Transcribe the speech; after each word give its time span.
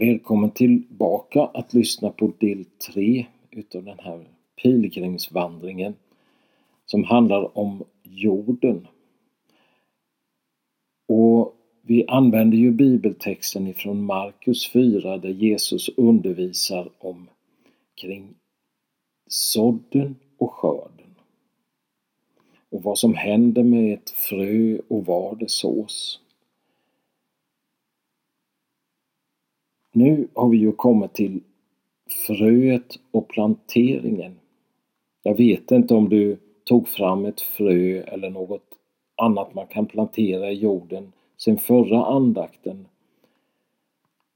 Välkommen 0.00 0.50
tillbaka 0.50 1.42
att 1.42 1.74
lyssna 1.74 2.10
på 2.10 2.32
del 2.38 2.64
3 2.64 3.26
utav 3.50 3.84
den 3.84 3.98
här 3.98 4.26
pilgrimsvandringen 4.62 5.94
som 6.86 7.04
handlar 7.04 7.58
om 7.58 7.84
jorden. 8.02 8.86
Och 11.08 11.56
vi 11.82 12.06
använder 12.08 12.58
ju 12.58 12.70
bibeltexten 12.70 13.66
ifrån 13.66 14.04
Markus 14.04 14.72
4 14.72 15.18
där 15.18 15.28
Jesus 15.28 15.88
undervisar 15.96 16.90
om 16.98 17.28
kring 17.94 18.34
sådden 19.26 20.16
och 20.36 20.52
skörden. 20.52 21.14
Och 22.70 22.82
vad 22.82 22.98
som 22.98 23.14
händer 23.14 23.62
med 23.62 23.94
ett 23.94 24.10
frö 24.10 24.78
och 24.88 25.06
var 25.06 25.36
det 25.36 25.50
sås. 25.50 26.20
Nu 29.98 30.28
har 30.34 30.48
vi 30.48 30.56
ju 30.56 30.72
kommit 30.72 31.14
till 31.14 31.40
fröet 32.26 32.98
och 33.10 33.28
planteringen. 33.28 34.34
Jag 35.22 35.36
vet 35.36 35.70
inte 35.70 35.94
om 35.94 36.08
du 36.08 36.38
tog 36.64 36.88
fram 36.88 37.24
ett 37.24 37.40
frö 37.40 38.02
eller 38.02 38.30
något 38.30 38.64
annat 39.16 39.54
man 39.54 39.66
kan 39.66 39.86
plantera 39.86 40.50
i 40.50 40.54
jorden 40.54 41.12
sen 41.36 41.58
förra 41.58 42.04
andakten. 42.04 42.88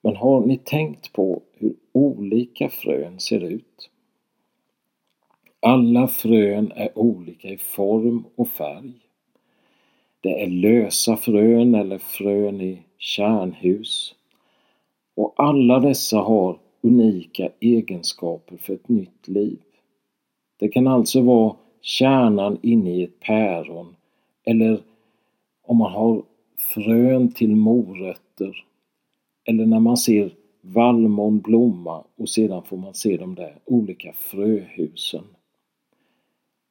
Men 0.02 0.16
har 0.16 0.46
ni 0.46 0.58
tänkt 0.58 1.12
på 1.12 1.42
hur 1.52 1.74
olika 1.92 2.68
frön 2.68 3.20
ser 3.20 3.40
ut? 3.40 3.90
Alla 5.60 6.08
frön 6.08 6.72
är 6.74 6.98
olika 6.98 7.48
i 7.48 7.58
form 7.58 8.24
och 8.34 8.48
färg. 8.48 8.92
Det 10.20 10.42
är 10.42 10.46
lösa 10.46 11.16
frön 11.16 11.74
eller 11.74 11.98
frön 11.98 12.60
i 12.60 12.82
kärnhus. 12.98 14.14
Och 15.14 15.34
alla 15.36 15.80
dessa 15.80 16.18
har 16.18 16.58
unika 16.80 17.48
egenskaper 17.60 18.56
för 18.56 18.74
ett 18.74 18.88
nytt 18.88 19.28
liv. 19.28 19.58
Det 20.58 20.68
kan 20.68 20.86
alltså 20.86 21.20
vara 21.22 21.56
kärnan 21.80 22.58
inne 22.62 22.90
i 22.90 23.04
ett 23.04 23.20
päron 23.20 23.96
eller 24.44 24.82
om 25.62 25.76
man 25.76 25.92
har 25.92 26.22
frön 26.58 27.32
till 27.32 27.56
morötter 27.56 28.64
eller 29.44 29.66
när 29.66 29.80
man 29.80 29.96
ser 29.96 30.34
vallmon 30.60 31.40
blomma 31.40 32.04
och 32.16 32.28
sedan 32.28 32.62
får 32.62 32.76
man 32.76 32.94
se 32.94 33.16
de 33.16 33.34
där 33.34 33.58
olika 33.64 34.12
fröhusen. 34.12 35.24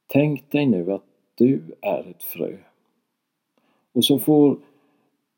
Tänk 0.08 0.52
dig 0.52 0.66
nu 0.66 0.94
att 0.94 1.06
du 1.36 1.62
är 1.82 2.10
ett 2.10 2.24
frö. 2.24 2.58
Och 3.94 4.06
så 4.06 4.20
får 4.20 4.58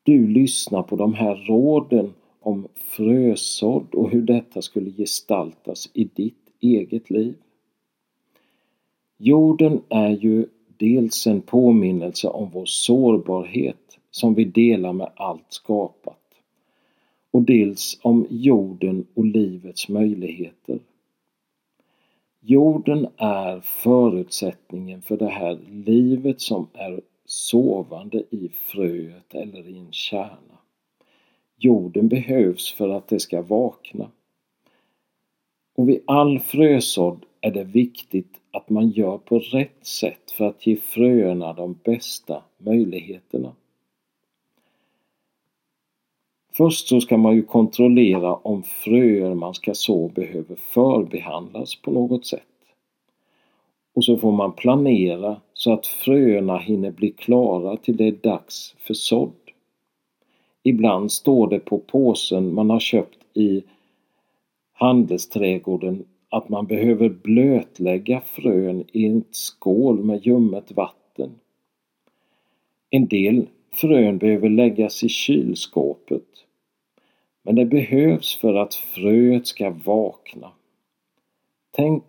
du 0.04 0.28
lyssna 0.28 0.84
på 0.84 0.96
de 0.96 1.14
här 1.14 1.36
råden 1.36 2.14
om 2.44 2.68
frösådd 2.76 3.96
och 3.96 4.10
hur 4.10 4.22
detta 4.22 4.62
skulle 4.62 4.92
gestaltas 4.92 5.90
i 5.94 6.04
ditt 6.04 6.54
eget 6.60 7.10
liv. 7.10 7.36
Jorden 9.18 9.82
är 9.90 10.10
ju 10.10 10.46
dels 10.78 11.28
en 11.28 11.42
påminnelse 11.42 12.28
om 12.28 12.50
vår 12.54 12.66
sårbarhet 12.66 13.98
som 14.12 14.34
vi 14.34 14.46
delar 14.46 14.94
med 14.94 15.10
allt 15.16 15.46
skapat 15.50 16.20
och 17.32 17.42
dels 17.42 18.00
om 18.02 18.28
jorden 18.30 19.08
och 19.14 19.26
livets 19.26 19.90
möjligheter. 19.90 20.80
Jorden 22.40 23.08
är 23.18 23.60
förutsättningen 23.60 25.02
för 25.02 25.18
det 25.18 25.30
här 25.30 25.60
livet 25.70 26.42
som 26.42 26.68
är 26.74 27.02
sovande 27.26 28.24
i 28.30 28.50
fröet 28.54 29.34
eller 29.34 29.70
i 29.70 29.78
en 29.78 29.92
kärna. 29.92 30.58
Jorden 31.64 32.08
behövs 32.08 32.74
för 32.74 32.90
att 32.90 33.08
det 33.08 33.20
ska 33.20 33.42
vakna. 33.42 34.12
Och 35.76 35.90
vid 35.90 36.04
all 36.08 36.40
frösådd 36.40 37.26
är 37.42 37.52
det 37.52 37.64
viktigt 37.64 38.42
att 38.52 38.70
man 38.70 38.90
gör 38.90 39.18
på 39.18 39.40
rätt 39.40 39.86
sätt 39.86 40.32
för 40.32 40.46
att 40.46 40.68
ge 40.68 40.76
fröerna 40.76 41.54
de 41.54 41.80
bästa 41.84 42.44
möjligheterna. 42.58 43.56
Först 46.54 46.88
så 46.88 47.02
ska 47.02 47.18
man 47.18 47.36
ju 47.36 47.44
kontrollera 47.44 48.36
om 48.36 48.64
fröer 48.64 49.34
man 49.34 49.54
ska 49.54 49.74
så 49.74 50.08
behöver 50.08 50.56
förbehandlas 50.56 51.76
på 51.76 51.92
något 51.92 52.26
sätt. 52.26 52.42
Och 53.96 54.06
så 54.06 54.18
får 54.18 54.32
man 54.32 54.54
planera 54.54 55.42
så 55.54 55.74
att 55.74 55.88
fröerna 55.88 56.58
hinner 56.58 56.92
bli 56.92 57.12
klara 57.12 57.78
till 57.78 57.98
det 57.98 58.08
är 58.08 58.12
dags 58.12 58.76
för 58.80 58.94
sådd. 58.94 59.43
Ibland 60.64 61.12
står 61.12 61.50
det 61.50 61.60
på 61.60 61.78
påsen 61.78 62.54
man 62.54 62.70
har 62.70 62.80
köpt 62.80 63.20
i 63.34 63.64
handelsträdgården 64.74 66.06
att 66.30 66.50
man 66.50 66.66
behöver 66.66 67.10
blötlägga 67.10 68.22
frön 68.22 68.84
i 68.92 69.06
en 69.06 69.24
skål 69.32 70.04
med 70.04 70.26
ljummet 70.26 70.72
vatten. 70.72 71.32
En 72.90 73.08
del 73.08 73.48
frön 73.72 74.18
behöver 74.18 74.50
läggas 74.50 75.04
i 75.04 75.10
kylskåpet. 75.10 76.28
Men 77.44 77.56
det 77.56 77.66
behövs 77.66 78.36
för 78.36 78.54
att 78.54 78.76
fröet 78.76 79.48
ska 79.48 79.70
vakna. 79.70 80.52
Tänk 81.72 82.04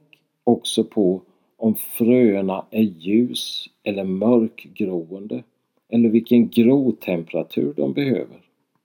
också 0.44 0.84
på 0.84 1.22
om 1.56 1.74
fröna 1.74 2.66
är 2.70 2.82
ljus 2.82 3.66
eller 3.82 4.04
mörkgroende 4.04 5.42
eller 5.88 6.08
vilken 6.08 6.48
grotemperatur 6.48 7.74
de 7.76 7.92
behöver. 7.92 8.43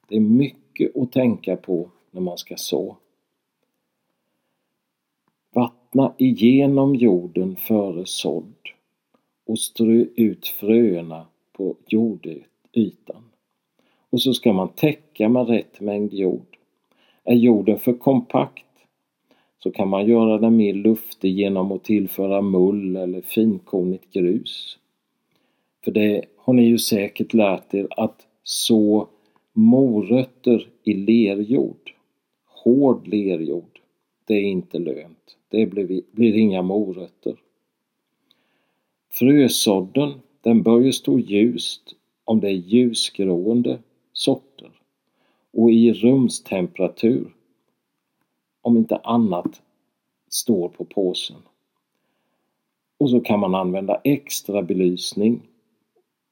Det 0.10 0.16
är 0.16 0.20
mycket 0.20 0.98
att 0.98 1.12
tänka 1.12 1.56
på 1.56 1.90
när 2.12 2.22
man 2.22 2.38
ska 2.38 2.56
så. 2.58 2.98
Vattna 5.54 6.14
igenom 6.18 6.96
jorden 6.96 7.56
före 7.56 8.06
sådd 8.06 8.54
och 9.46 9.60
strö 9.60 10.06
ut 10.16 10.48
fröna 10.48 11.26
på 11.52 11.76
jordytan. 11.88 13.24
Och 14.10 14.22
så 14.22 14.34
ska 14.34 14.54
man 14.54 14.70
täcka 14.70 15.30
med 15.30 15.48
rätt 15.48 15.82
mängd 15.82 16.14
jord. 16.14 16.58
Är 17.24 17.36
jorden 17.36 17.80
för 17.80 17.94
kompakt 17.94 18.66
så 19.60 19.72
kan 19.72 19.88
man 19.88 20.08
göra 20.08 20.38
den 20.38 20.58
mer 20.58 20.74
luftig 20.74 21.34
genom 21.34 21.72
att 21.72 21.84
tillföra 21.84 22.42
mull 22.42 22.96
eller 22.96 23.22
finkornigt 23.22 24.14
grus. 24.14 24.78
För 25.84 25.92
det 25.92 26.26
har 26.38 26.54
ni 26.54 26.64
ju 26.64 26.78
säkert 26.78 27.34
lärt 27.34 27.74
er 27.74 27.88
att 27.90 28.28
så 28.44 29.08
morötter 29.60 30.70
i 30.84 30.94
lerjord, 30.94 31.94
hård 32.46 33.08
lerjord, 33.08 33.80
det 34.26 34.34
är 34.34 34.42
inte 34.42 34.80
lönt. 34.80 35.38
Det 35.50 35.66
blir, 35.66 36.02
blir 36.12 36.36
inga 36.36 36.62
morötter. 36.62 37.36
Frösådden, 39.10 40.14
den 40.42 40.64
bör 40.64 40.80
ju 40.80 40.92
stå 40.92 41.20
ljust 41.20 41.96
om 42.24 42.40
det 42.40 42.48
är 42.48 42.54
ljusgrående 42.54 43.80
sorter 44.14 44.72
och 45.52 45.72
i 45.72 45.94
rumstemperatur 45.94 47.34
om 48.62 48.78
inte 48.78 48.96
annat 48.96 49.62
står 50.30 50.70
på 50.70 50.86
påsen. 50.86 51.42
Och 52.98 53.10
så 53.10 53.20
kan 53.20 53.40
man 53.40 53.56
använda 53.56 54.02
extra 54.04 54.62
belysning 54.62 55.42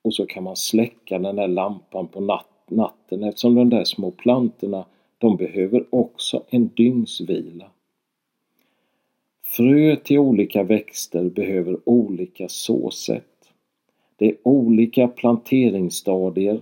och 0.02 0.14
så 0.14 0.26
kan 0.26 0.44
man 0.44 0.56
släcka 0.56 1.20
den 1.20 1.36
där 1.36 1.48
lampan 1.48 2.08
på 2.08 2.22
natten 2.22 2.57
natten 2.72 3.24
eftersom 3.24 3.56
de 3.56 3.70
där 3.70 3.84
små 3.84 4.12
plantorna 4.12 4.86
de 5.18 5.38
behöver 5.38 5.86
också 5.90 6.44
en 6.50 6.68
dygnsvila. 6.68 7.72
Frö 9.46 9.96
till 9.96 10.20
olika 10.20 10.64
växter 10.64 11.30
behöver 11.30 11.78
olika 11.90 12.50
såsätt. 12.50 13.50
Det 14.16 14.26
är 14.30 14.36
olika 14.44 15.08
planteringsstadier. 15.08 16.62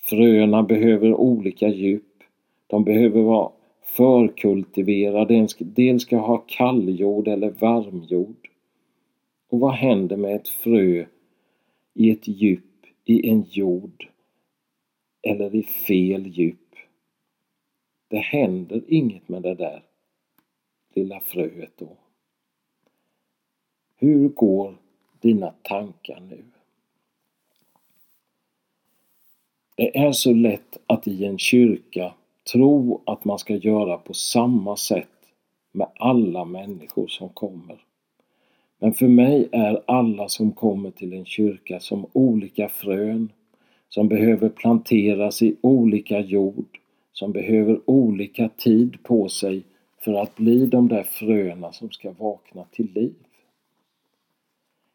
Fröna 0.00 0.62
behöver 0.62 1.14
olika 1.14 1.68
djup. 1.68 2.02
De 2.66 2.84
behöver 2.84 3.22
vara 3.22 3.50
förkultiverade, 3.82 5.46
Del 5.58 6.00
ska 6.00 6.16
ha 6.16 6.38
kalljord 6.38 7.28
eller 7.28 7.50
varmjord. 7.50 8.48
Och 9.48 9.60
vad 9.60 9.72
händer 9.72 10.16
med 10.16 10.36
ett 10.36 10.48
frö 10.48 11.06
i 11.94 12.10
ett 12.10 12.28
djup 12.28 12.86
i 13.04 13.30
en 13.30 13.44
jord 13.50 14.08
eller 15.22 15.54
i 15.54 15.62
fel 15.62 16.26
djup? 16.26 16.74
Det 18.08 18.18
händer 18.18 18.82
inget 18.88 19.28
med 19.28 19.42
det 19.42 19.54
där 19.54 19.82
lilla 20.94 21.20
fröet 21.20 21.72
då. 21.76 21.96
Hur 23.96 24.28
går 24.28 24.76
dina 25.20 25.54
tankar 25.62 26.20
nu? 26.20 26.44
Det 29.76 29.98
är 29.98 30.12
så 30.12 30.32
lätt 30.32 30.78
att 30.86 31.08
i 31.08 31.24
en 31.24 31.38
kyrka 31.38 32.14
tro 32.52 33.02
att 33.06 33.24
man 33.24 33.38
ska 33.38 33.56
göra 33.56 33.98
på 33.98 34.14
samma 34.14 34.76
sätt 34.76 35.08
med 35.72 35.88
alla 35.96 36.44
människor 36.44 37.06
som 37.06 37.28
kommer. 37.28 37.84
Men 38.78 38.94
för 38.94 39.08
mig 39.08 39.48
är 39.52 39.82
alla 39.86 40.28
som 40.28 40.52
kommer 40.52 40.90
till 40.90 41.12
en 41.12 41.24
kyrka 41.24 41.80
som 41.80 42.06
olika 42.12 42.68
frön 42.68 43.32
som 43.90 44.08
behöver 44.08 44.48
planteras 44.48 45.42
i 45.42 45.56
olika 45.60 46.20
jord 46.20 46.80
som 47.12 47.32
behöver 47.32 47.80
olika 47.90 48.48
tid 48.48 49.02
på 49.02 49.28
sig 49.28 49.62
för 49.98 50.14
att 50.14 50.36
bli 50.36 50.66
de 50.66 50.88
där 50.88 51.02
fröna 51.02 51.72
som 51.72 51.90
ska 51.90 52.12
vakna 52.12 52.64
till 52.64 52.92
liv. 52.94 53.14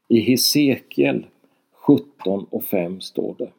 I 0.07 0.19
Hesekiel 0.19 1.25
17 1.71 2.45
och 2.49 2.63
5 2.63 3.01
står 3.01 3.35
det 3.37 3.51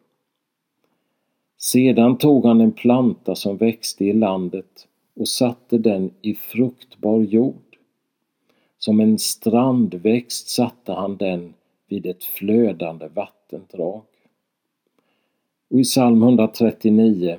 Sedan 1.58 2.18
tog 2.18 2.46
han 2.46 2.60
en 2.60 2.72
planta 2.72 3.34
som 3.34 3.56
växte 3.56 4.04
i 4.04 4.12
landet 4.12 4.88
och 5.16 5.28
satte 5.28 5.78
den 5.78 6.10
i 6.22 6.34
fruktbar 6.34 7.20
jord. 7.20 7.76
Som 8.78 9.00
en 9.00 9.18
strandväxt 9.18 10.48
satte 10.48 10.92
han 10.92 11.16
den 11.16 11.54
vid 11.88 12.06
ett 12.06 12.24
flödande 12.24 13.08
vattendrag. 13.08 14.02
Och 15.70 15.80
i 15.80 15.82
psalm 15.82 16.22
139 16.22 17.38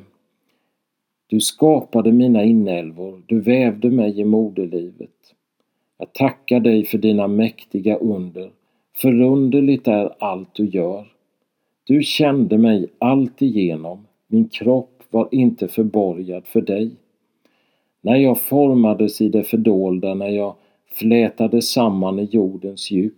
Du 1.27 1.39
skapade 1.39 2.11
mina 2.11 2.43
inälvor, 2.43 3.21
du 3.25 3.41
vävde 3.41 3.91
mig 3.91 4.19
i 4.19 4.25
moderlivet. 4.25 5.33
Jag 5.97 6.13
tackar 6.13 6.59
dig 6.59 6.85
för 6.85 6.97
dina 6.97 7.27
mäktiga 7.27 7.97
under, 7.97 8.51
förunderligt 8.95 9.87
är 9.87 10.23
allt 10.23 10.53
du 10.53 10.65
gör. 10.65 11.07
Du 11.83 12.03
kände 12.03 12.57
mig 12.57 12.87
alltigenom, 12.99 14.07
min 14.27 14.49
kropp 14.49 15.03
var 15.09 15.29
inte 15.31 15.67
förborgad 15.67 16.47
för 16.47 16.61
dig. 16.61 16.91
När 18.01 18.15
jag 18.15 18.41
formades 18.41 19.21
i 19.21 19.29
det 19.29 19.43
fördolda, 19.43 20.13
när 20.13 20.29
jag 20.29 20.55
flätade 20.93 21.61
samman 21.61 22.19
i 22.19 22.23
jordens 22.23 22.91
djup. 22.91 23.13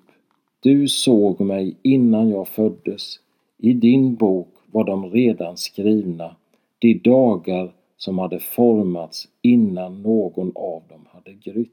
Du 0.60 0.88
såg 0.88 1.42
mig 1.42 1.76
innan 1.82 2.30
jag 2.30 2.48
föddes. 2.48 3.20
I 3.58 3.74
din 3.74 4.16
bok 4.16 4.59
var 4.72 4.84
de 4.84 5.12
redan 5.12 5.58
skrivna, 5.58 6.36
de 6.80 6.94
dagar 6.94 7.74
som 7.98 8.20
hade 8.20 8.40
formats 8.40 9.28
innan 9.42 10.02
någon 10.02 10.52
av 10.56 10.84
dem 10.90 11.08
hade 11.12 11.34
grytt. 11.34 11.72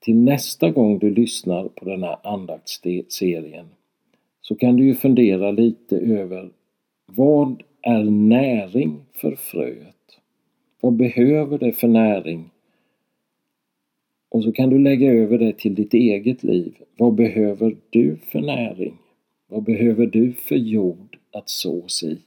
Till 0.00 0.16
nästa 0.16 0.70
gång 0.70 0.98
du 0.98 1.10
lyssnar 1.10 1.68
på 1.68 1.84
den 1.84 2.02
här 2.02 2.18
andaktsserien 2.22 3.68
så 4.40 4.54
kan 4.54 4.76
du 4.76 4.84
ju 4.84 4.94
fundera 4.94 5.50
lite 5.50 5.96
över 5.96 6.50
vad 7.06 7.62
är 7.82 8.04
näring 8.04 9.00
för 9.12 9.34
fröet? 9.34 10.18
Vad 10.80 10.92
behöver 10.92 11.58
det 11.58 11.72
för 11.72 11.88
näring? 11.88 12.51
Och 14.32 14.44
så 14.44 14.52
kan 14.52 14.70
du 14.70 14.78
lägga 14.78 15.12
över 15.12 15.38
det 15.38 15.58
till 15.58 15.74
ditt 15.74 15.94
eget 15.94 16.42
liv. 16.42 16.74
Vad 16.96 17.14
behöver 17.14 17.76
du 17.90 18.16
för 18.16 18.40
näring? 18.40 18.98
Vad 19.48 19.62
behöver 19.62 20.06
du 20.06 20.32
för 20.32 20.56
jord 20.56 21.18
att 21.32 21.48
sås 21.48 22.02
i? 22.02 22.18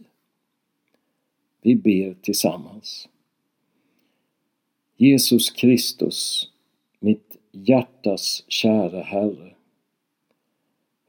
Vi 1.62 1.76
ber 1.76 2.16
tillsammans. 2.22 3.10
Jesus 4.98 5.50
Kristus, 5.50 6.52
mitt 7.00 7.38
hjärtas 7.52 8.46
kära 8.48 9.02
Herre. 9.02 9.54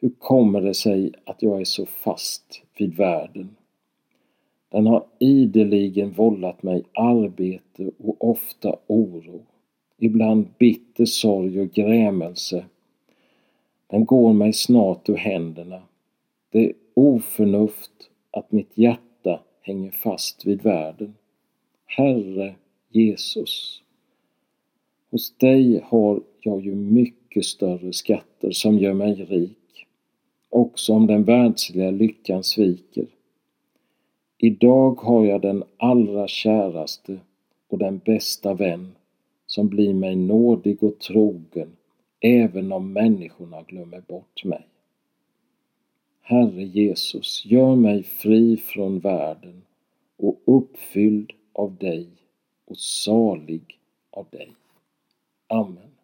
Hur 0.01 0.11
kommer 0.19 0.61
det 0.61 0.75
sig 0.75 1.13
att 1.25 1.43
jag 1.43 1.61
är 1.61 1.65
så 1.65 1.87
fast 1.87 2.63
vid 2.79 2.95
världen? 2.95 3.57
Den 4.69 4.87
har 4.87 5.07
ideligen 5.19 6.13
vållat 6.13 6.63
mig 6.63 6.85
arbete 6.93 7.91
och 7.99 8.31
ofta 8.31 8.77
oro, 8.87 9.47
ibland 9.99 10.47
bitter 10.59 11.05
sorg 11.05 11.61
och 11.61 11.71
grämelse. 11.71 12.65
Den 13.87 14.05
går 14.05 14.33
mig 14.33 14.53
snart 14.53 15.09
ur 15.09 15.17
händerna. 15.17 15.83
Det 16.51 16.67
är 16.67 16.73
oförnuft 16.95 18.11
att 18.31 18.53
mitt 18.53 18.79
hjärta 18.79 19.41
hänger 19.61 19.91
fast 19.91 20.47
vid 20.47 20.63
världen. 20.63 21.15
Herre 21.87 22.55
Jesus, 22.91 23.83
hos 25.11 25.39
dig 25.39 25.81
har 25.85 26.21
jag 26.41 26.61
ju 26.61 26.75
mycket 26.75 27.45
större 27.45 27.93
skatter 27.93 28.51
som 28.51 28.79
gör 28.79 28.95
mig 28.95 29.15
rik, 29.15 29.87
också 30.49 30.93
om 30.93 31.07
den 31.07 31.25
världsliga 31.25 31.91
lyckan 31.91 32.45
sviker. 32.45 33.07
Idag 34.39 35.01
har 35.01 35.25
jag 35.25 35.41
den 35.41 35.65
allra 35.77 36.29
käraste 36.29 37.19
och 37.69 37.79
den 37.79 37.99
bästa 37.99 38.55
vän 38.55 38.96
som 39.47 39.69
blir 39.69 39.95
mig 39.95 40.17
nådig 40.17 40.83
och 40.83 40.99
trogen 40.99 41.77
även 42.21 42.73
om 42.73 42.93
människorna 42.93 43.63
glömmer 43.63 44.01
bort 44.01 44.45
mig. 44.45 44.67
Herre 46.21 46.65
Jesus, 46.65 47.45
gör 47.45 47.77
mig 47.77 48.03
fri 48.03 48.57
från 48.57 48.99
världen 48.99 49.63
och 50.17 50.43
uppfylld 50.45 51.33
av 51.53 51.77
dig 51.77 52.09
och 52.65 52.79
salig 52.79 53.79
av 54.11 54.27
dig. 54.31 54.53
Amen. 55.47 55.96